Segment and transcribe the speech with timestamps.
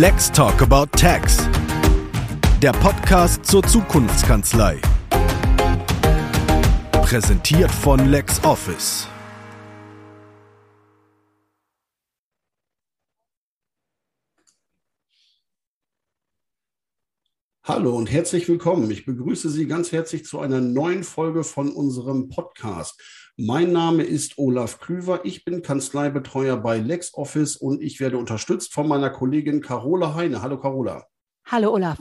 [0.00, 1.38] Let's Talk About Tax.
[2.62, 4.80] Der Podcast zur Zukunftskanzlei.
[6.92, 9.08] Präsentiert von LexOffice.
[17.64, 18.88] Hallo und herzlich willkommen.
[18.92, 23.02] Ich begrüße Sie ganz herzlich zu einer neuen Folge von unserem Podcast.
[23.40, 25.20] Mein Name ist Olaf Klüver.
[25.22, 30.42] Ich bin Kanzleibetreuer bei LexOffice und ich werde unterstützt von meiner Kollegin Carola Heine.
[30.42, 31.06] Hallo Carola.
[31.44, 31.98] Hallo Olaf.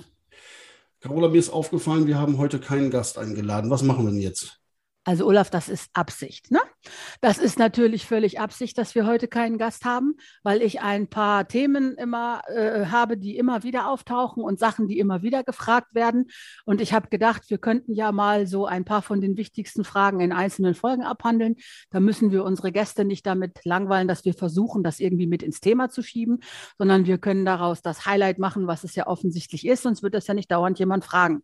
[1.00, 3.70] Carola, mir ist aufgefallen, wir haben heute keinen Gast eingeladen.
[3.70, 4.60] Was machen wir denn jetzt?
[5.08, 6.52] Also Olaf, das ist Absicht.
[6.52, 6.60] Ne?
[7.22, 11.48] Das ist natürlich völlig Absicht, dass wir heute keinen Gast haben, weil ich ein paar
[11.48, 16.26] Themen immer äh, habe, die immer wieder auftauchen und Sachen, die immer wieder gefragt werden.
[16.66, 20.20] Und ich habe gedacht, wir könnten ja mal so ein paar von den wichtigsten Fragen
[20.20, 21.56] in einzelnen Folgen abhandeln.
[21.90, 25.62] Da müssen wir unsere Gäste nicht damit langweilen, dass wir versuchen, das irgendwie mit ins
[25.62, 26.40] Thema zu schieben,
[26.78, 30.28] sondern wir können daraus das Highlight machen, was es ja offensichtlich ist, sonst wird das
[30.28, 31.44] ja nicht dauernd jemand fragen.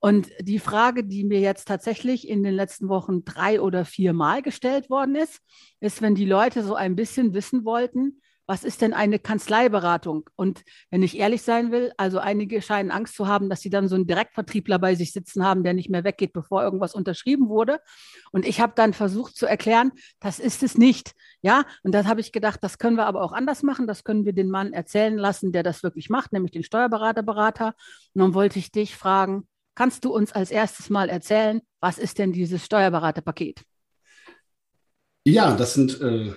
[0.00, 4.42] Und die Frage, die mir jetzt tatsächlich in den letzten Wochen drei oder vier Mal
[4.42, 5.40] gestellt worden ist,
[5.80, 8.20] ist, wenn die Leute so ein bisschen wissen wollten,
[8.50, 10.28] was ist denn eine Kanzleiberatung?
[10.34, 13.86] Und wenn ich ehrlich sein will, also einige scheinen Angst zu haben, dass sie dann
[13.86, 17.78] so einen Direktvertriebler bei sich sitzen haben, der nicht mehr weggeht, bevor irgendwas unterschrieben wurde.
[18.32, 21.12] Und ich habe dann versucht zu erklären, das ist es nicht.
[21.42, 23.86] Ja, und dann habe ich gedacht, das können wir aber auch anders machen.
[23.86, 27.74] Das können wir den Mann erzählen lassen, der das wirklich macht, nämlich den Steuerberaterberater.
[28.14, 32.18] Und dann wollte ich dich fragen, Kannst du uns als erstes mal erzählen, was ist
[32.18, 33.62] denn dieses Steuerberaterpaket?
[35.24, 36.34] Ja, das sind äh,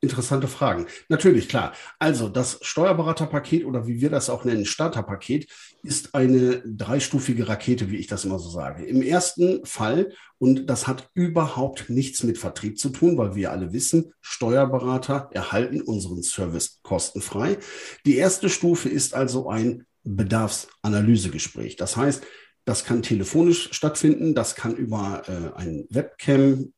[0.00, 0.86] interessante Fragen.
[1.08, 1.72] Natürlich, klar.
[1.98, 5.50] Also das Steuerberaterpaket oder wie wir das auch nennen, Starterpaket,
[5.82, 8.84] ist eine dreistufige Rakete, wie ich das immer so sage.
[8.84, 13.72] Im ersten Fall, und das hat überhaupt nichts mit Vertrieb zu tun, weil wir alle
[13.72, 17.58] wissen, Steuerberater erhalten unseren Service kostenfrei.
[18.06, 21.76] Die erste Stufe ist also ein Bedarfsanalysegespräch.
[21.76, 22.24] Das heißt,
[22.68, 26.74] das kann telefonisch stattfinden, das kann über äh, ein Webcam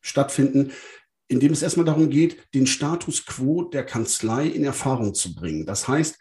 [0.00, 0.72] stattfinden,
[1.28, 5.66] in dem es erstmal darum geht, den Status quo der Kanzlei in Erfahrung zu bringen.
[5.66, 6.18] Das heißt,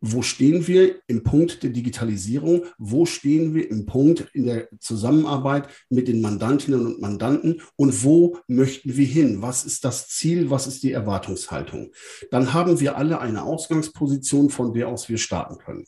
[0.00, 2.66] wo stehen wir im Punkt der Digitalisierung?
[2.78, 7.60] Wo stehen wir im Punkt in der Zusammenarbeit mit den Mandantinnen und Mandanten?
[7.74, 9.42] Und wo möchten wir hin?
[9.42, 10.50] Was ist das Ziel?
[10.50, 11.92] Was ist die Erwartungshaltung?
[12.30, 15.84] Dann haben wir alle eine Ausgangsposition, von der aus wir starten können.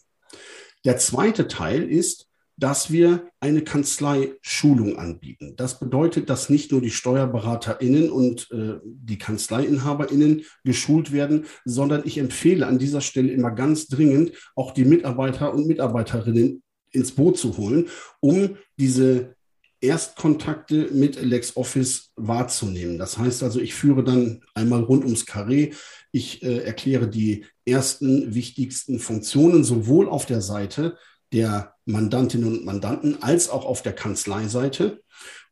[0.85, 5.55] Der zweite Teil ist, dass wir eine Kanzlei-Schulung anbieten.
[5.57, 12.19] Das bedeutet, dass nicht nur die SteuerberaterInnen und äh, die KanzleiinhaberInnen geschult werden, sondern ich
[12.19, 17.57] empfehle an dieser Stelle immer ganz dringend, auch die Mitarbeiter und Mitarbeiterinnen ins Boot zu
[17.57, 17.89] holen,
[18.21, 19.35] um diese
[19.81, 22.99] Erstkontakte mit LexOffice wahrzunehmen.
[22.99, 25.73] Das heißt also, ich führe dann einmal rund ums Karree.
[26.13, 30.97] Ich äh, erkläre die ersten wichtigsten Funktionen sowohl auf der Seite
[31.33, 35.03] der Mandantinnen und Mandanten als auch auf der Kanzleiseite.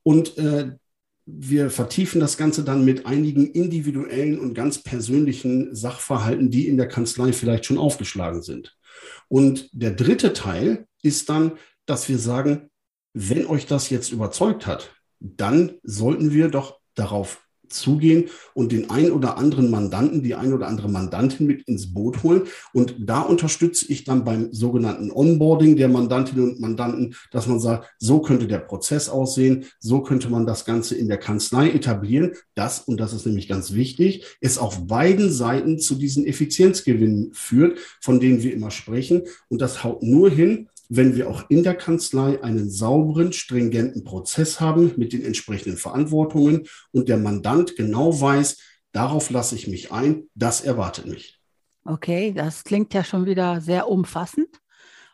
[0.03, 0.73] Und äh,
[1.27, 6.89] wir vertiefen das Ganze dann mit einigen individuellen und ganz persönlichen Sachverhalten, die in der
[6.89, 8.77] Kanzlei vielleicht schon aufgeschlagen sind.
[9.29, 11.53] Und der dritte Teil ist dann,
[11.87, 12.71] dass wir sagen,
[13.13, 17.43] wenn euch das jetzt überzeugt hat, dann sollten wir doch darauf
[17.73, 22.23] zugehen und den ein oder anderen Mandanten, die ein oder andere Mandantin mit ins Boot
[22.23, 22.43] holen.
[22.73, 27.89] Und da unterstütze ich dann beim sogenannten Onboarding der Mandantinnen und Mandanten, dass man sagt,
[27.99, 32.33] so könnte der Prozess aussehen, so könnte man das Ganze in der Kanzlei etablieren.
[32.55, 37.79] Das, und das ist nämlich ganz wichtig, es auf beiden Seiten zu diesen Effizienzgewinnen führt,
[38.01, 39.23] von denen wir immer sprechen.
[39.49, 44.61] Und das haut nur hin, wenn wir auch in der Kanzlei einen sauberen, stringenten Prozess
[44.61, 48.59] haben mit den entsprechenden Verantwortungen und der Mandant genau weiß,
[48.91, 51.41] darauf lasse ich mich ein, das erwartet mich.
[51.85, 54.49] Okay, das klingt ja schon wieder sehr umfassend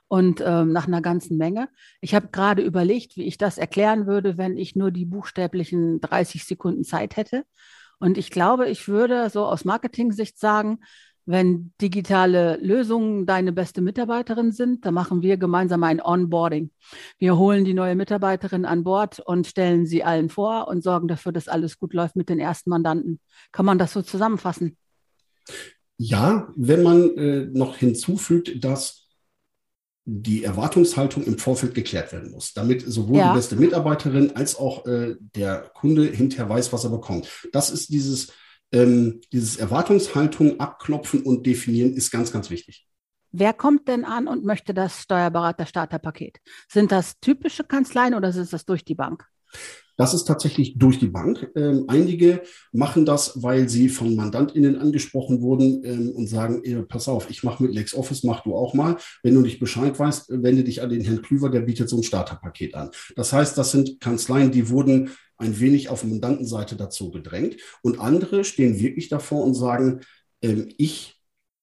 [0.08, 1.68] und ähm, nach einer ganzen Menge.
[2.00, 6.46] Ich habe gerade überlegt, wie ich das erklären würde, wenn ich nur die buchstäblichen 30
[6.46, 7.44] Sekunden Zeit hätte.
[7.98, 10.78] Und ich glaube, ich würde so aus Marketing-Sicht sagen,
[11.26, 16.70] wenn digitale Lösungen deine beste Mitarbeiterin sind, dann machen wir gemeinsam ein Onboarding.
[17.18, 21.32] Wir holen die neue Mitarbeiterin an Bord und stellen sie allen vor und sorgen dafür,
[21.32, 23.20] dass alles gut läuft mit den ersten Mandanten.
[23.50, 24.76] Kann man das so zusammenfassen?
[25.98, 29.08] Ja, wenn man äh, noch hinzufügt, dass
[30.04, 33.32] die Erwartungshaltung im Vorfeld geklärt werden muss, damit sowohl ja.
[33.32, 37.48] die beste Mitarbeiterin als auch äh, der Kunde hinterher weiß, was er bekommt.
[37.52, 38.32] Das ist dieses
[38.76, 42.86] ähm, dieses Erwartungshaltung abklopfen und definieren ist ganz, ganz wichtig.
[43.32, 46.38] Wer kommt denn an und möchte das Steuerberater-Starterpaket?
[46.68, 49.26] Sind das typische Kanzleien oder ist das durch die Bank?
[49.96, 51.50] Das ist tatsächlich durch die Bank.
[51.56, 57.08] Ähm, einige machen das, weil sie von MandantInnen angesprochen wurden ähm, und sagen, eh, pass
[57.08, 58.96] auf, ich mache mit LexOffice, mach du auch mal.
[59.22, 62.02] Wenn du nicht Bescheid weißt, wende dich an den Herrn Klüver, der bietet so ein
[62.02, 62.90] Starterpaket an.
[63.16, 67.56] Das heißt, das sind Kanzleien, die wurden ein wenig auf Mandantenseite dazu gedrängt.
[67.82, 70.00] Und andere stehen wirklich davor und sagen,
[70.42, 71.16] ähm, ich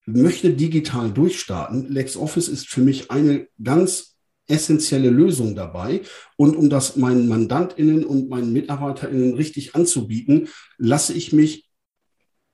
[0.05, 1.89] möchte digital durchstarten.
[1.89, 4.12] LexOffice ist für mich eine ganz
[4.47, 6.01] essentielle Lösung dabei.
[6.37, 11.69] Und um das meinen MandantInnen und meinen MitarbeiterInnen richtig anzubieten, lasse ich mich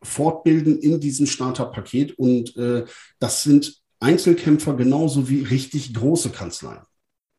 [0.01, 2.17] fortbilden in diesem Starterpaket.
[2.17, 2.85] Und äh,
[3.19, 6.83] das sind Einzelkämpfer genauso wie richtig große Kanzleien.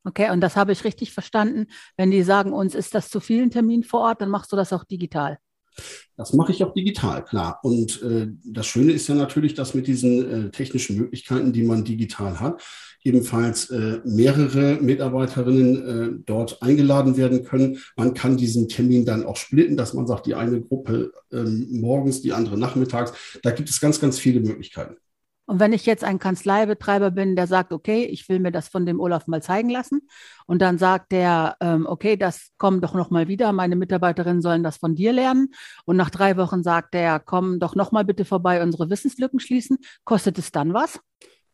[0.05, 1.67] Okay, und das habe ich richtig verstanden.
[1.97, 4.73] Wenn die sagen, uns ist das zu vielen Terminen vor Ort, dann machst du das
[4.73, 5.39] auch digital.
[6.17, 7.61] Das mache ich auch digital, klar.
[7.63, 11.85] Und äh, das Schöne ist ja natürlich, dass mit diesen äh, technischen Möglichkeiten, die man
[11.85, 12.63] digital hat,
[13.03, 17.79] ebenfalls äh, mehrere Mitarbeiterinnen äh, dort eingeladen werden können.
[17.97, 22.21] Man kann diesen Termin dann auch splitten, dass man sagt, die eine Gruppe ähm, morgens,
[22.23, 23.13] die andere nachmittags.
[23.43, 24.97] Da gibt es ganz, ganz viele Möglichkeiten.
[25.51, 28.87] Und wenn ich jetzt ein Kanzleibetreiber bin, der sagt, okay, ich will mir das von
[28.87, 30.03] dem Olaf mal zeigen lassen,
[30.47, 34.63] und dann sagt der, ähm, okay, das kommt doch noch mal wieder, meine Mitarbeiterinnen sollen
[34.63, 35.49] das von dir lernen.
[35.85, 39.79] Und nach drei Wochen sagt der, komm doch noch mal bitte vorbei, unsere Wissenslücken schließen.
[40.05, 41.01] Kostet es dann was?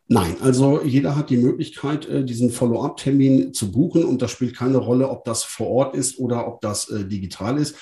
[0.09, 4.77] Nein, also jeder hat die Möglichkeit, äh, diesen Follow-up-Termin zu buchen und das spielt keine
[4.77, 7.75] Rolle, ob das vor Ort ist oder ob das äh, digital ist.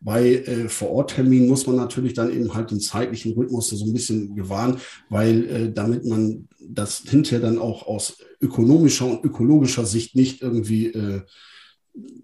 [0.00, 4.36] Bei äh, Vor-Ort-Terminen muss man natürlich dann eben halt den zeitlichen Rhythmus so ein bisschen
[4.36, 4.76] gewahren,
[5.08, 10.92] weil damit man das hinterher dann auch aus ökonomischer und ökologischer Sicht nicht irgendwie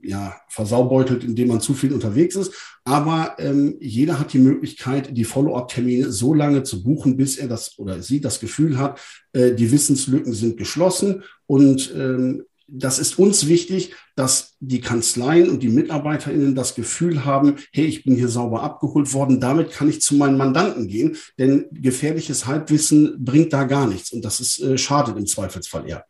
[0.03, 2.53] ja, versaubeutelt, indem man zu viel unterwegs ist.
[2.85, 7.79] Aber ähm, jeder hat die Möglichkeit, die Follow-up-Termine so lange zu buchen, bis er das
[7.79, 9.00] oder sie das Gefühl hat,
[9.32, 11.23] äh, die Wissenslücken sind geschlossen.
[11.47, 17.56] Und ähm, das ist uns wichtig, dass die Kanzleien und die MitarbeiterInnen das Gefühl haben,
[17.73, 21.67] hey, ich bin hier sauber abgeholt worden, damit kann ich zu meinen Mandanten gehen, denn
[21.70, 26.05] gefährliches Halbwissen bringt da gar nichts und das ist äh, schadet im Zweifelsfall eher.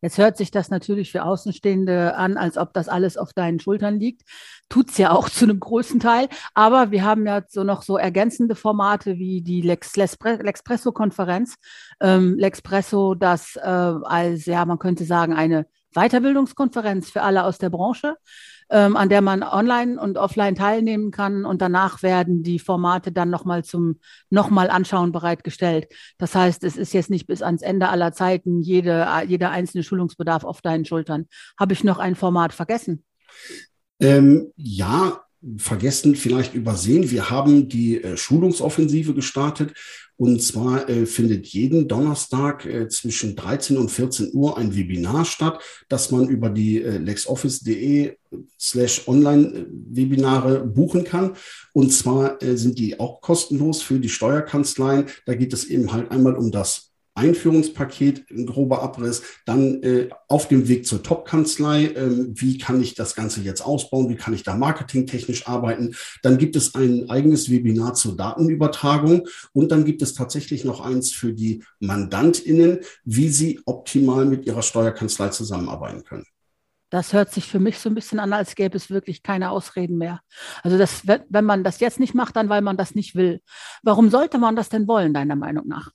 [0.00, 3.98] Jetzt hört sich das natürlich für Außenstehende an, als ob das alles auf deinen Schultern
[3.98, 4.22] liegt.
[4.68, 6.28] Tut's ja auch zu einem großen Teil.
[6.54, 11.56] Aber wir haben ja so noch so ergänzende Formate wie die Lex, Lexpresso-Konferenz.
[12.00, 17.70] Ähm, Lexpresso, das äh, als, ja, man könnte sagen, eine Weiterbildungskonferenz für alle aus der
[17.70, 18.16] Branche
[18.70, 21.44] ähm, an der man online und offline teilnehmen kann.
[21.44, 24.00] Und danach werden die Formate dann nochmal zum
[24.30, 25.88] nochmal anschauen bereitgestellt.
[26.18, 30.44] Das heißt, es ist jetzt nicht bis ans Ende aller Zeiten jede, jeder einzelne Schulungsbedarf
[30.44, 31.26] auf deinen Schultern.
[31.58, 33.04] Habe ich noch ein Format vergessen?
[34.00, 35.23] Ähm, ja,
[35.58, 37.10] vergessen, vielleicht übersehen.
[37.10, 39.74] Wir haben die äh, Schulungsoffensive gestartet.
[40.16, 45.60] Und zwar äh, findet jeden Donnerstag äh, zwischen 13 und 14 Uhr ein Webinar statt,
[45.88, 48.16] das man über die äh, lexoffice.de
[48.58, 51.32] slash Online-Webinare buchen kann.
[51.72, 55.06] Und zwar äh, sind die auch kostenlos für die Steuerkanzleien.
[55.26, 60.48] Da geht es eben halt einmal um das Einführungspaket, ein grober Abriss, dann äh, auf
[60.48, 64.42] dem Weg zur Top-Kanzlei, äh, wie kann ich das Ganze jetzt ausbauen, wie kann ich
[64.42, 65.94] da marketingtechnisch arbeiten.
[66.22, 71.12] Dann gibt es ein eigenes Webinar zur Datenübertragung und dann gibt es tatsächlich noch eins
[71.12, 76.24] für die MandantInnen, wie sie optimal mit ihrer Steuerkanzlei zusammenarbeiten können.
[76.90, 79.98] Das hört sich für mich so ein bisschen an, als gäbe es wirklich keine Ausreden
[79.98, 80.20] mehr.
[80.62, 83.40] Also das, wenn man das jetzt nicht macht, dann weil man das nicht will.
[83.82, 85.90] Warum sollte man das denn wollen, deiner Meinung nach?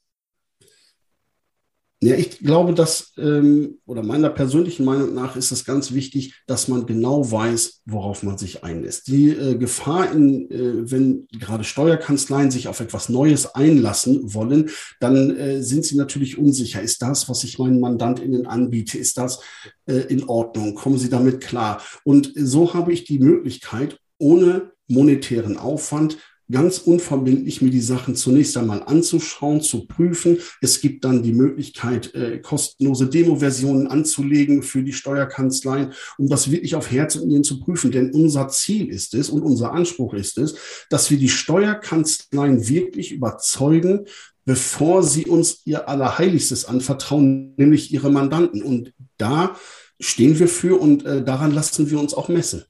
[2.01, 6.69] Ja, ich glaube, dass, ähm, oder meiner persönlichen Meinung nach ist es ganz wichtig, dass
[6.69, 9.07] man genau weiß, worauf man sich einlässt.
[9.07, 14.69] Die äh, Gefahr, in, äh, wenn gerade Steuerkanzleien sich auf etwas Neues einlassen wollen,
[15.01, 16.81] dann äh, sind sie natürlich unsicher.
[16.81, 19.41] Ist das, was ich meinen MandantInnen anbiete, ist das
[19.85, 20.75] äh, in Ordnung?
[20.75, 21.81] Kommen sie damit klar?
[22.05, 26.17] Und so habe ich die Möglichkeit, ohne monetären Aufwand
[26.51, 30.37] ganz unverbindlich mir die Sachen zunächst einmal anzuschauen, zu prüfen.
[30.61, 36.75] Es gibt dann die Möglichkeit, äh, kostenlose Demo-Versionen anzulegen für die Steuerkanzleien, um das wirklich
[36.75, 37.91] auf Herz und Nieren zu prüfen.
[37.91, 40.55] Denn unser Ziel ist es und unser Anspruch ist es,
[40.89, 44.05] dass wir die Steuerkanzleien wirklich überzeugen,
[44.45, 48.63] bevor sie uns ihr Allerheiligstes anvertrauen, nämlich ihre Mandanten.
[48.63, 49.55] Und da
[49.99, 52.63] stehen wir für und äh, daran lassen wir uns auch messen.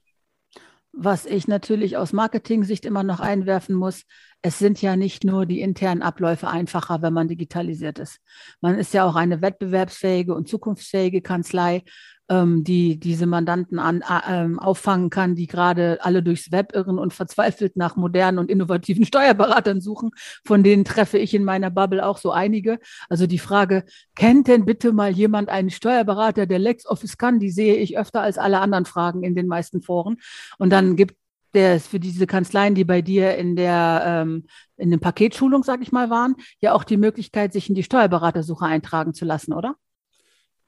[0.92, 4.04] Was ich natürlich aus Marketing-Sicht immer noch einwerfen muss,
[4.42, 8.18] es sind ja nicht nur die internen Abläufe einfacher, wenn man digitalisiert ist.
[8.60, 11.84] Man ist ja auch eine wettbewerbsfähige und zukunftsfähige Kanzlei
[12.30, 17.12] ähm, die diese Mandanten an, äh, auffangen kann, die gerade alle durchs Web irren und
[17.12, 20.12] verzweifelt nach modernen und innovativen Steuerberatern suchen.
[20.46, 22.78] Von denen treffe ich in meiner Bubble auch so einige.
[23.08, 23.84] Also die Frage,
[24.14, 27.40] kennt denn bitte mal jemand einen Steuerberater, der LexOffice kann?
[27.40, 30.16] Die sehe ich öfter als alle anderen Fragen in den meisten Foren.
[30.58, 31.16] Und dann gibt
[31.52, 34.46] der für diese Kanzleien, die bei dir in der ähm,
[34.76, 38.64] in den Paketschulung, sag ich mal, waren, ja auch die Möglichkeit, sich in die Steuerberatersuche
[38.64, 39.74] eintragen zu lassen, oder?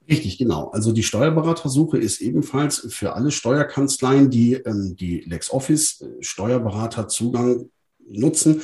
[0.09, 0.69] Richtig, genau.
[0.71, 7.71] Also die Steuerberatersuche ist ebenfalls für alle Steuerkanzleien, die ähm, die LexOffice äh, Steuerberaterzugang
[8.09, 8.63] nutzen,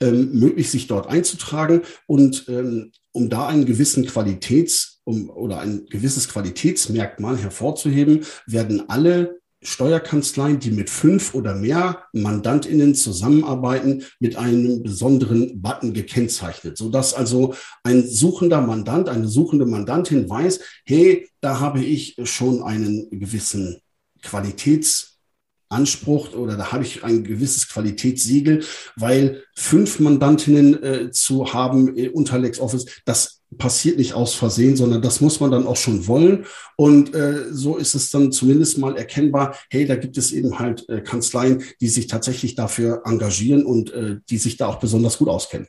[0.00, 5.86] ähm, möglich, sich dort einzutragen und ähm, um da einen gewissen Qualitäts- um, oder ein
[5.86, 14.82] gewisses Qualitätsmerkmal hervorzuheben, werden alle Steuerkanzleien, die mit fünf oder mehr MandantInnen zusammenarbeiten, mit einem
[14.82, 21.84] besonderen Button gekennzeichnet, sodass also ein suchender Mandant, eine suchende Mandantin weiß, hey, da habe
[21.84, 23.82] ich schon einen gewissen
[24.22, 28.64] Qualitätsanspruch oder da habe ich ein gewisses Qualitätssiegel,
[28.96, 35.02] weil fünf Mandantinnen äh, zu haben äh, unter LexOffice, das passiert nicht aus Versehen, sondern
[35.02, 36.46] das muss man dann auch schon wollen.
[36.76, 40.88] Und äh, so ist es dann zumindest mal erkennbar, hey, da gibt es eben halt
[40.88, 45.28] äh, Kanzleien, die sich tatsächlich dafür engagieren und äh, die sich da auch besonders gut
[45.28, 45.66] auskennen.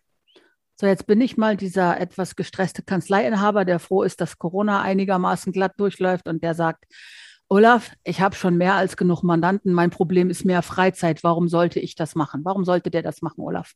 [0.80, 5.52] So, jetzt bin ich mal dieser etwas gestresste Kanzleiinhaber, der froh ist, dass Corona einigermaßen
[5.52, 6.86] glatt durchläuft und der sagt,
[7.50, 9.74] Olaf, ich habe schon mehr als genug Mandanten.
[9.74, 11.24] Mein Problem ist mehr Freizeit.
[11.24, 12.42] Warum sollte ich das machen?
[12.46, 13.74] Warum sollte der das machen, Olaf?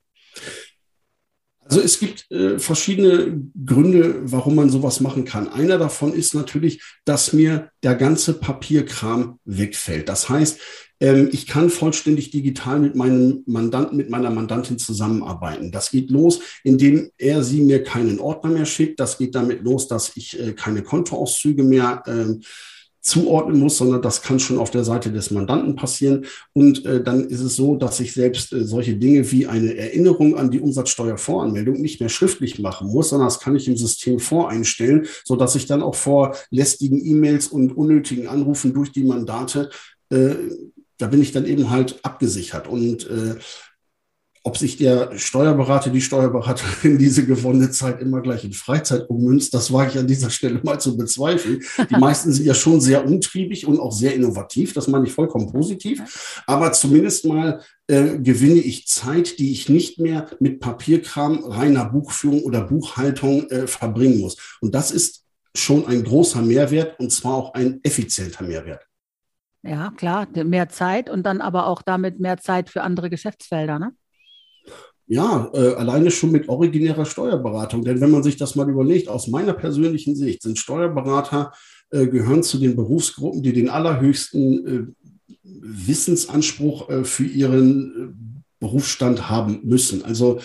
[1.68, 5.48] Also es gibt äh, verschiedene Gründe, warum man sowas machen kann.
[5.48, 10.08] Einer davon ist natürlich, dass mir der ganze Papierkram wegfällt.
[10.08, 10.60] Das heißt,
[11.00, 15.72] ähm, ich kann vollständig digital mit meinem Mandanten, mit meiner Mandantin zusammenarbeiten.
[15.72, 19.00] Das geht los, indem er sie mir keinen Ordner mehr schickt.
[19.00, 22.36] Das geht damit los, dass ich äh, keine Kontoauszüge mehr äh,
[23.06, 26.26] zuordnen muss, sondern das kann schon auf der Seite des Mandanten passieren.
[26.54, 30.36] Und äh, dann ist es so, dass ich selbst äh, solche Dinge wie eine Erinnerung
[30.36, 35.06] an die Umsatzsteuervoranmeldung nicht mehr schriftlich machen muss, sondern das kann ich im System voreinstellen,
[35.24, 39.70] so dass ich dann auch vor lästigen E-Mails und unnötigen Anrufen durch die Mandate
[40.10, 40.36] äh,
[40.98, 42.68] da bin ich dann eben halt abgesichert.
[42.68, 43.36] Und äh,
[44.46, 49.74] ob sich der Steuerberater, die Steuerberaterin diese gewonnene Zeit immer gleich in Freizeit ummünzt, das
[49.74, 51.64] wage ich an dieser Stelle mal zu bezweifeln.
[51.90, 54.74] Die meisten sind ja schon sehr umtriebig und auch sehr innovativ.
[54.74, 56.44] Das meine ich vollkommen positiv.
[56.46, 62.44] Aber zumindest mal äh, gewinne ich Zeit, die ich nicht mehr mit Papierkram, reiner Buchführung
[62.44, 64.38] oder Buchhaltung äh, verbringen muss.
[64.62, 65.24] Und das ist
[65.56, 68.86] schon ein großer Mehrwert und zwar auch ein effizienter Mehrwert.
[69.64, 73.96] Ja, klar, mehr Zeit und dann aber auch damit mehr Zeit für andere Geschäftsfelder, ne?
[75.08, 77.84] Ja, äh, alleine schon mit originärer Steuerberatung.
[77.84, 81.54] Denn wenn man sich das mal überlegt, aus meiner persönlichen Sicht sind Steuerberater
[81.92, 89.30] äh, gehören zu den Berufsgruppen, die den allerhöchsten äh, Wissensanspruch äh, für ihren äh, Berufsstand
[89.30, 90.04] haben müssen.
[90.04, 90.40] Also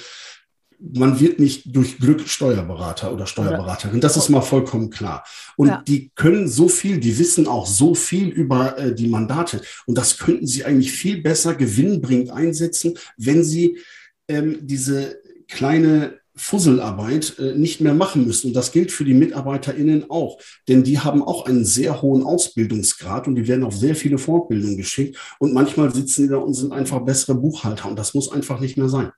[0.81, 4.00] man wird nicht durch Glück Steuerberater oder Steuerberaterin.
[4.00, 5.25] Das ist mal vollkommen klar.
[5.57, 5.83] Und ja.
[5.87, 9.61] die können so viel, die wissen auch so viel über äh, die Mandate.
[9.87, 13.79] Und das könnten sie eigentlich viel besser gewinnbringend einsetzen, wenn sie
[14.30, 18.49] ähm, diese kleine Fusselarbeit äh, nicht mehr machen müssen.
[18.49, 20.38] Und das gilt für die MitarbeiterInnen auch.
[20.68, 24.76] Denn die haben auch einen sehr hohen Ausbildungsgrad und die werden auf sehr viele Fortbildungen
[24.76, 25.18] geschickt.
[25.38, 27.88] Und manchmal sitzen die da und sind einfach bessere Buchhalter.
[27.88, 29.12] Und das muss einfach nicht mehr sein.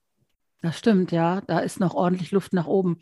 [0.63, 1.43] Das stimmt, ja.
[1.43, 2.99] Da ist noch ordentlich Luft nach oben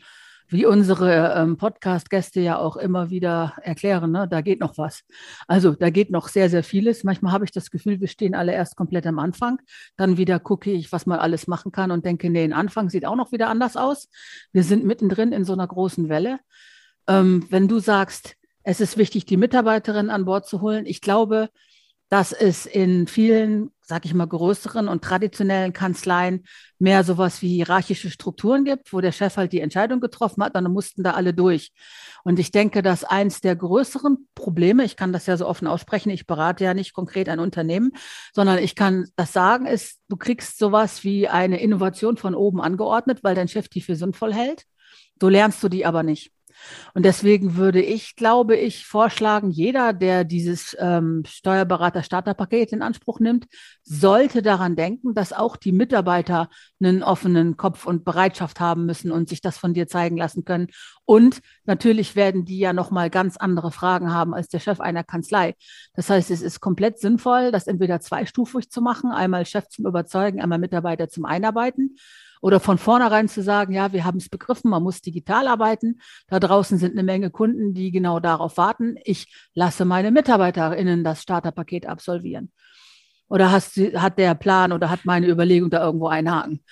[0.51, 5.03] wie unsere ähm, Podcast-Gäste ja auch immer wieder erklären, ne, da geht noch was.
[5.47, 7.05] Also da geht noch sehr, sehr vieles.
[7.05, 9.61] Manchmal habe ich das Gefühl, wir stehen alle erst komplett am Anfang.
[9.95, 13.05] Dann wieder gucke ich, was man alles machen kann und denke, nee, ein Anfang sieht
[13.05, 14.09] auch noch wieder anders aus.
[14.51, 16.39] Wir sind mittendrin in so einer großen Welle.
[17.07, 21.49] Ähm, wenn du sagst, es ist wichtig, die Mitarbeiterin an Bord zu holen, ich glaube,
[22.11, 26.45] dass es in vielen, sag ich mal, größeren und traditionellen Kanzleien
[26.77, 30.69] mehr sowas wie hierarchische Strukturen gibt, wo der Chef halt die Entscheidung getroffen hat, dann
[30.73, 31.71] mussten da alle durch.
[32.25, 36.09] Und ich denke, dass eins der größeren Probleme, ich kann das ja so offen aussprechen,
[36.09, 37.93] ich berate ja nicht konkret ein Unternehmen,
[38.33, 43.23] sondern ich kann das sagen, ist, du kriegst sowas wie eine Innovation von oben angeordnet,
[43.23, 44.65] weil dein Chef die für sinnvoll hält.
[45.17, 46.33] Du lernst du die aber nicht.
[46.93, 53.47] Und deswegen würde ich, glaube ich, vorschlagen, jeder, der dieses ähm, Steuerberater-Starterpaket in Anspruch nimmt,
[53.83, 56.49] sollte daran denken, dass auch die Mitarbeiter
[56.81, 60.67] einen offenen Kopf und Bereitschaft haben müssen und sich das von dir zeigen lassen können,
[61.05, 65.55] Und natürlich werden die ja nochmal ganz andere Fragen haben als der Chef einer Kanzlei.
[65.93, 70.41] Das heißt, es ist komplett sinnvoll, das entweder zweistufig zu machen, einmal Chef zum Überzeugen,
[70.41, 71.97] einmal Mitarbeiter zum Einarbeiten.
[72.41, 76.01] Oder von vornherein zu sagen, ja, wir haben es begriffen, man muss digital arbeiten.
[76.27, 78.95] Da draußen sind eine Menge Kunden, die genau darauf warten.
[79.03, 82.51] Ich lasse meine MitarbeiterInnen das Starterpaket absolvieren.
[83.27, 86.65] Oder hast, hat der Plan oder hat meine Überlegung da irgendwo einen Haken?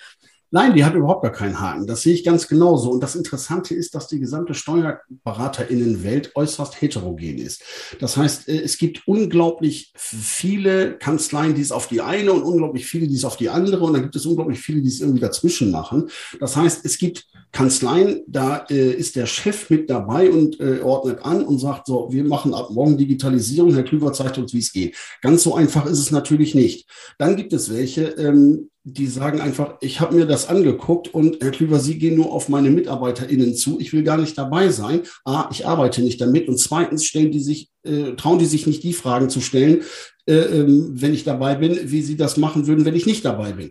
[0.52, 1.86] Nein, die hat überhaupt gar keinen Haken.
[1.86, 2.90] Das sehe ich ganz genauso.
[2.90, 7.62] Und das Interessante ist, dass die gesamte Steuerberaterinnenwelt äußerst heterogen ist.
[8.00, 12.86] Das heißt, äh, es gibt unglaublich viele Kanzleien, die es auf die eine und unglaublich
[12.86, 13.84] viele, die es auf die andere.
[13.84, 16.10] Und dann gibt es unglaublich viele, die es irgendwie dazwischen machen.
[16.40, 21.24] Das heißt, es gibt Kanzleien, da äh, ist der Chef mit dabei und äh, ordnet
[21.24, 23.72] an und sagt so, wir machen ab morgen Digitalisierung.
[23.74, 24.96] Herr Klüver zeigt uns, wie es geht.
[25.20, 26.88] Ganz so einfach ist es natürlich nicht.
[27.18, 31.50] Dann gibt es welche, ähm, die sagen einfach, ich habe mir das angeguckt und Herr
[31.50, 33.78] Klüver, Sie gehen nur auf meine MitarbeiterInnen zu.
[33.78, 35.02] Ich will gar nicht dabei sein.
[35.24, 36.48] A, ich arbeite nicht damit.
[36.48, 39.82] Und zweitens stellen die sich, äh, trauen die sich nicht die Fragen zu stellen,
[40.26, 43.52] äh, ähm, wenn ich dabei bin, wie sie das machen würden, wenn ich nicht dabei
[43.52, 43.70] bin.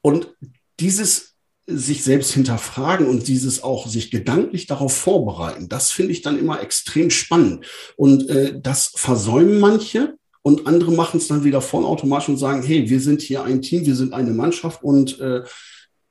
[0.00, 0.34] Und
[0.80, 6.38] dieses sich selbst hinterfragen und dieses auch sich gedanklich darauf vorbereiten, das finde ich dann
[6.38, 7.64] immer extrem spannend.
[7.96, 12.88] Und äh, das versäumen manche, und andere machen es dann wieder vollautomatisch und sagen, hey,
[12.90, 15.42] wir sind hier ein Team, wir sind eine Mannschaft und äh,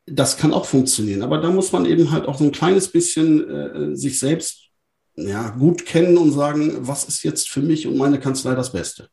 [0.05, 1.21] das kann auch funktionieren.
[1.21, 4.69] Aber da muss man eben halt auch so ein kleines bisschen äh, sich selbst
[5.15, 9.09] ja, gut kennen und sagen, was ist jetzt für mich und meine Kanzlei das Beste.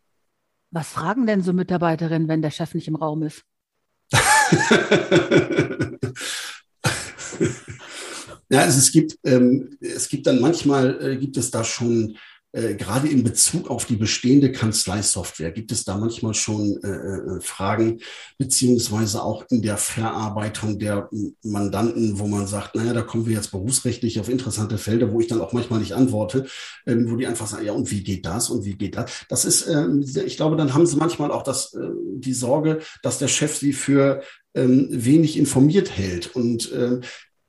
[0.70, 3.42] Was fragen denn so Mitarbeiterinnen, wenn der Chef nicht im Raum ist?
[8.50, 12.16] ja, also es gibt, ähm, es gibt dann manchmal, äh, gibt es da schon
[12.52, 17.40] äh, gerade in Bezug auf die bestehende Kanzleisoftware gibt es da manchmal schon äh, äh,
[17.40, 18.00] Fragen,
[18.38, 21.10] beziehungsweise auch in der Verarbeitung der
[21.42, 25.26] Mandanten, wo man sagt, naja, da kommen wir jetzt berufsrechtlich auf interessante Felder, wo ich
[25.26, 26.46] dann auch manchmal nicht antworte,
[26.86, 29.26] ähm, wo die einfach sagen, ja, und wie geht das und wie geht das?
[29.28, 29.86] Das ist, äh,
[30.24, 31.80] ich glaube, dann haben sie manchmal auch das, äh,
[32.14, 34.22] die Sorge, dass der Chef sie für
[34.54, 36.34] ähm, wenig informiert hält.
[36.34, 37.00] Und äh,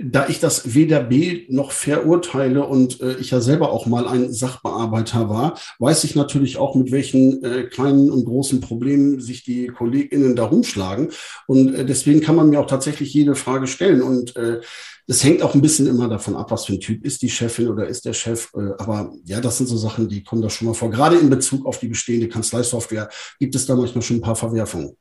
[0.02, 4.32] da ich das weder B noch verurteile und äh, ich ja selber auch mal ein
[4.32, 9.68] Sachbearbeiter war, weiß ich natürlich auch, mit welchen äh, kleinen und großen Problemen sich die
[9.68, 11.10] KollegInnen da rumschlagen.
[11.48, 14.02] Und äh, deswegen kann man mir auch tatsächlich jede Frage stellen.
[14.02, 14.62] Und äh,
[15.06, 17.68] das hängt auch ein bisschen immer davon ab, was für ein Typ ist die Chefin
[17.68, 18.54] oder ist der Chef.
[18.56, 20.90] Äh, aber ja, das sind so Sachen, die kommen da schon mal vor.
[20.90, 24.96] Gerade in Bezug auf die bestehende Kanzleisoftware gibt es da manchmal schon ein paar Verwerfungen.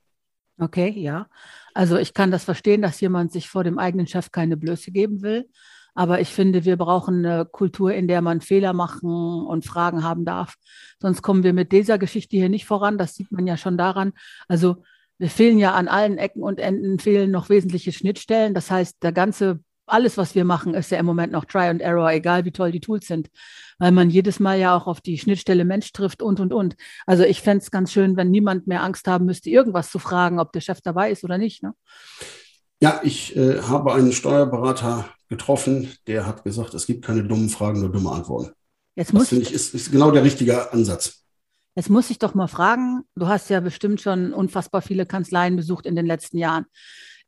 [0.61, 1.29] Okay, ja.
[1.73, 5.23] Also ich kann das verstehen, dass jemand sich vor dem eigenen Chef keine Blöße geben
[5.23, 5.49] will.
[5.95, 9.11] Aber ich finde, wir brauchen eine Kultur, in der man Fehler machen
[9.47, 10.55] und Fragen haben darf.
[11.01, 12.99] Sonst kommen wir mit dieser Geschichte hier nicht voran.
[12.99, 14.13] Das sieht man ja schon daran.
[14.49, 14.83] Also
[15.19, 18.55] wir fehlen ja an allen Ecken und Enden, fehlen noch wesentliche Schnittstellen.
[18.55, 21.81] Das heißt, der ganze alles, was wir machen, ist ja im Moment noch Try and
[21.81, 23.31] Error, egal wie toll die Tools sind,
[23.79, 26.77] weil man jedes Mal ja auch auf die Schnittstelle Mensch trifft und, und, und.
[27.07, 30.41] Also ich fände es ganz schön, wenn niemand mehr Angst haben müsste, irgendwas zu fragen,
[30.41, 31.63] ob der Chef dabei ist oder nicht.
[31.63, 31.75] Ne?
[32.81, 37.81] Ja, ich äh, habe einen Steuerberater getroffen, der hat gesagt, es gibt keine dummen Fragen,
[37.81, 38.53] nur dumme Antworten.
[38.95, 41.25] Jetzt muss das finde ich, ist, ist genau der richtige Ansatz.
[41.79, 45.87] Jetzt muss ich doch mal fragen, du hast ja bestimmt schon unfassbar viele Kanzleien besucht
[45.87, 46.67] in den letzten Jahren.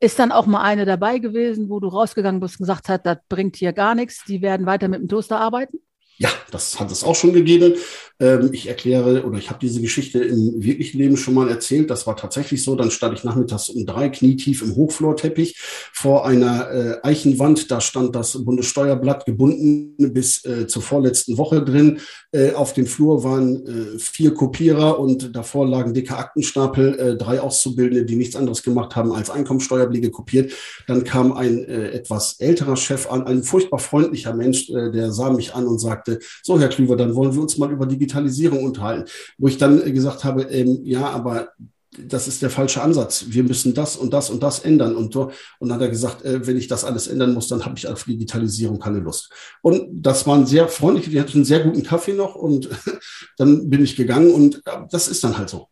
[0.01, 3.19] Ist dann auch mal eine dabei gewesen, wo du rausgegangen bist und gesagt hast, das
[3.29, 5.79] bringt hier gar nichts, die werden weiter mit dem Toaster arbeiten?
[6.16, 7.75] Ja, das hat es auch schon gegeben.
[8.20, 11.90] Ähm, ich erkläre oder ich habe diese Geschichte im wirklichen Leben schon mal erzählt.
[11.90, 12.77] Das war tatsächlich so.
[12.77, 17.70] Dann stand ich nachmittags um drei knietief im Hochflorteppich vor einer äh, Eichenwand.
[17.70, 22.01] Da stand das Bundessteuerblatt gebunden bis äh, zur vorletzten Woche drin.
[22.33, 28.16] Äh, auf dem Flur waren vier Kopierer und davor lagen dicke Aktenstapel, drei Auszubildende, die
[28.16, 30.53] nichts anderes gemacht haben als Einkommensteuerbelege kopiert.
[30.87, 35.66] Dann kam ein etwas älterer Chef an, ein furchtbar freundlicher Mensch, der sah mich an
[35.66, 39.09] und sagte, sagte, so Herr Klüver, dann wollen wir uns mal über Digitalisierung unterhalten.
[39.38, 41.51] Wo ich dann gesagt habe, ähm, ja, aber
[41.99, 43.25] das ist der falsche Ansatz.
[43.29, 44.94] Wir müssen das und das und das ändern.
[44.94, 45.33] Und, so.
[45.59, 47.88] und dann hat er gesagt, äh, wenn ich das alles ändern muss, dann habe ich
[47.88, 49.33] auf Digitalisierung keine Lust.
[49.62, 52.68] Und das waren sehr freundliche, die hatten einen sehr guten Kaffee noch und
[53.38, 55.68] dann bin ich gegangen und äh, das ist dann halt so.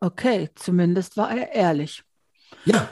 [0.00, 2.02] Okay, zumindest war er ehrlich.
[2.64, 2.88] Ja,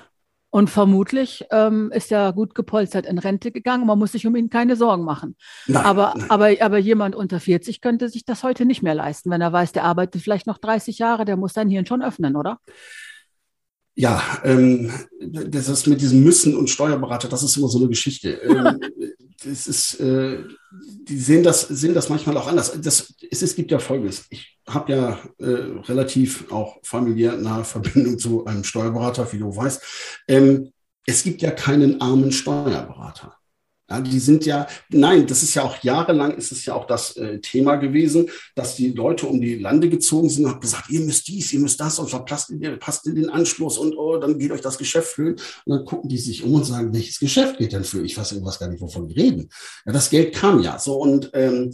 [0.50, 3.86] und vermutlich ähm, ist er gut gepolstert in Rente gegangen.
[3.86, 5.36] Man muss sich um ihn keine Sorgen machen.
[5.66, 6.30] Nein, aber, nein.
[6.30, 9.72] aber, aber jemand unter 40 könnte sich das heute nicht mehr leisten, wenn er weiß,
[9.72, 12.58] der arbeitet vielleicht noch 30 Jahre, der muss sein Hirn schon öffnen, oder?
[14.00, 18.30] Ja, ähm, das ist mit diesem Müssen und Steuerberater, das ist immer so eine Geschichte.
[18.30, 18.80] ähm,
[19.44, 22.72] das ist, äh, die sehen das, sehen das manchmal auch anders.
[22.80, 24.24] Das, es, es gibt ja Folgendes.
[24.30, 29.82] Ich habe ja äh, relativ auch familiär nahe Verbindung zu einem Steuerberater, wie du weißt.
[30.28, 30.72] Ähm,
[31.04, 33.36] es gibt ja keinen armen Steuerberater.
[33.90, 37.16] Ja, die sind ja, nein, das ist ja auch jahrelang ist es ja auch das
[37.16, 41.00] äh, Thema gewesen, dass die Leute um die Lande gezogen sind und haben gesagt, ihr
[41.00, 44.38] müsst dies, ihr müsst das und verpasst in, passt in den Anschluss und oh, dann
[44.38, 45.36] geht euch das Geschäft füllen.
[45.64, 48.02] Und dann gucken die sich um und sagen, welches Geschäft geht denn für?
[48.02, 49.50] Ich weiß irgendwas gar nicht, wovon die reden.
[49.84, 51.72] Ja, das Geld kam ja so und ähm,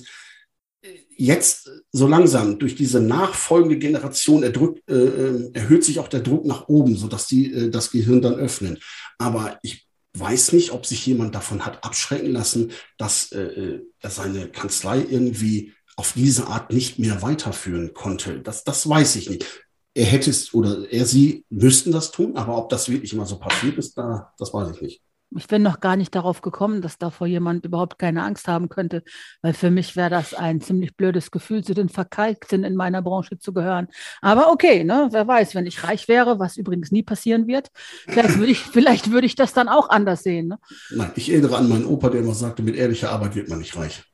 [1.19, 6.47] jetzt so langsam durch diese nachfolgende Generation erdrückt, äh, äh erhöht sich auch der Druck
[6.47, 8.79] nach oben, sodass die äh, das Gehirn dann öffnen.
[9.19, 9.86] Aber ich
[10.19, 14.99] weiß nicht, ob sich jemand davon hat abschrecken lassen, dass äh, äh, er seine Kanzlei
[14.99, 18.41] irgendwie auf diese Art nicht mehr weiterführen konnte.
[18.41, 19.47] Das, das weiß ich nicht.
[19.95, 23.39] Er hätte es oder er, sie müssten das tun, aber ob das wirklich immer so
[23.39, 26.99] passiert ist, da, das weiß ich nicht ich bin noch gar nicht darauf gekommen, dass
[26.99, 29.03] davor jemand überhaupt keine Angst haben könnte,
[29.43, 33.39] weil für mich wäre das ein ziemlich blödes Gefühl, zu den Verkalkten in meiner Branche
[33.39, 33.89] zu gehören.
[34.23, 37.71] Aber okay, ne, wer weiß, wenn ich reich wäre, was übrigens nie passieren wird,
[38.07, 40.49] vielleicht würde ich, vielleicht würde ich das dann auch anders sehen.
[40.49, 40.59] Ne?
[40.91, 43.77] Nein, ich erinnere an meinen Opa, der immer sagte, mit ehrlicher Arbeit wird man nicht
[43.77, 44.05] reich.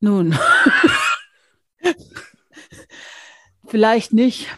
[0.00, 0.38] Nun,
[3.66, 4.48] vielleicht nicht.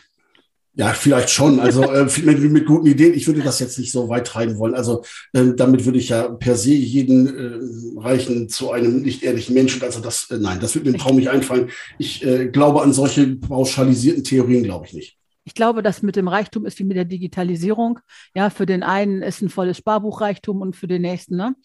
[0.75, 1.59] Ja, vielleicht schon.
[1.59, 3.15] Also äh, mit, mit, guten Ideen.
[3.15, 4.75] Ich würde das jetzt nicht so weit treiben wollen.
[4.75, 5.03] Also
[5.33, 9.83] äh, damit würde ich ja per se jeden äh, reichen zu einem nicht ehrlichen Menschen.
[9.83, 11.71] Also das, äh, nein, das wird mir Traum nicht einfallen.
[11.99, 15.17] Ich äh, glaube an solche pauschalisierten Theorien, glaube ich nicht.
[15.45, 17.99] Ich glaube, das mit dem Reichtum ist wie mit der Digitalisierung.
[18.35, 21.57] Ja, für den einen ist ein volles Sparbuchreichtum und für den nächsten, ne?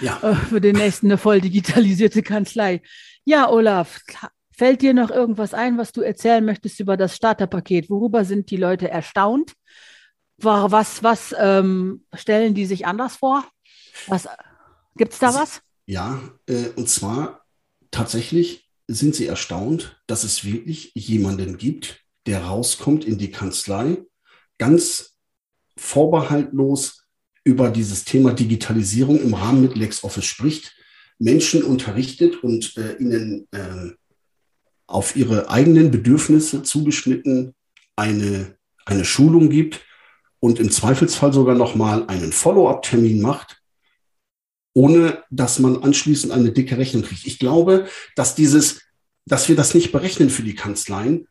[0.00, 0.16] Ja.
[0.48, 2.82] Für den nächsten eine voll digitalisierte Kanzlei.
[3.24, 4.00] Ja, Olaf,
[4.54, 7.88] Fällt dir noch irgendwas ein, was du erzählen möchtest über das Starterpaket?
[7.88, 9.54] Worüber sind die Leute erstaunt?
[10.38, 13.44] Was, was ähm, stellen die sich anders vor?
[14.96, 15.60] Gibt es da was?
[15.86, 17.44] Ja, äh, und zwar
[17.90, 23.98] tatsächlich sind sie erstaunt, dass es wirklich jemanden gibt, der rauskommt in die Kanzlei,
[24.58, 25.16] ganz
[25.76, 27.06] vorbehaltlos
[27.44, 30.76] über dieses Thema Digitalisierung im Rahmen mit LexOffice spricht,
[31.18, 33.92] Menschen unterrichtet und äh, ihnen äh,
[34.92, 37.54] auf ihre eigenen Bedürfnisse zugeschnitten
[37.96, 39.80] eine, eine Schulung gibt
[40.40, 43.62] und im Zweifelsfall sogar nochmal einen Follow-up-Termin macht,
[44.74, 47.26] ohne dass man anschließend eine dicke Rechnung kriegt.
[47.26, 48.80] Ich glaube, dass dieses,
[49.26, 51.26] dass wir das nicht berechnen für die Kanzleien,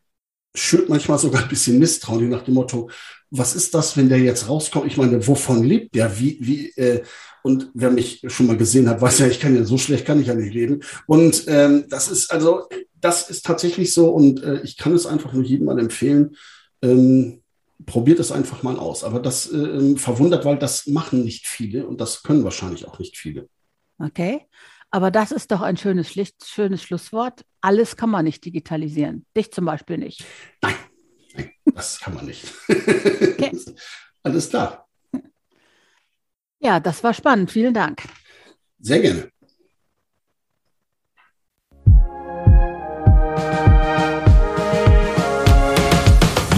[0.55, 2.89] schürt manchmal sogar ein bisschen Misstrauen, nach dem Motto,
[3.29, 4.87] was ist das, wenn der jetzt rauskommt?
[4.87, 6.19] Ich meine, wovon lebt der?
[6.19, 7.03] Wie, wie, äh,
[7.43, 10.19] und wer mich schon mal gesehen hat, weiß ja, ich kann ja so schlecht kann
[10.19, 10.81] ich ja nicht leben.
[11.07, 12.67] Und ähm, das ist also,
[13.01, 16.35] das ist tatsächlich so und äh, ich kann es einfach nur jedem mal empfehlen.
[16.81, 17.41] Ähm,
[17.85, 19.03] probiert es einfach mal aus.
[19.03, 23.17] Aber das äh, verwundert, weil das machen nicht viele und das können wahrscheinlich auch nicht
[23.17, 23.49] viele.
[23.97, 24.45] Okay.
[24.91, 27.45] Aber das ist doch ein schönes, schönes Schlusswort.
[27.61, 29.25] Alles kann man nicht digitalisieren.
[29.35, 30.25] Dich zum Beispiel nicht.
[30.61, 30.75] Nein,
[31.33, 32.45] nein das kann man nicht.
[32.67, 33.57] Okay.
[34.23, 34.87] Alles klar.
[36.59, 37.51] Ja, das war spannend.
[37.51, 38.03] Vielen Dank.
[38.79, 39.31] Sehr gerne.